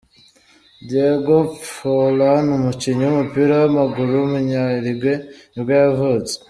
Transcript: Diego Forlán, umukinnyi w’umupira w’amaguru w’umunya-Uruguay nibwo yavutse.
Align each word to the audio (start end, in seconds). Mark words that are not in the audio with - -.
Diego 0.87 1.35
Forlán, 1.73 2.45
umukinnyi 2.57 3.03
w’umupira 3.05 3.53
w’amaguru 3.61 4.11
w’umunya-Uruguay 4.19 5.19
nibwo 5.53 5.73
yavutse. 5.83 6.33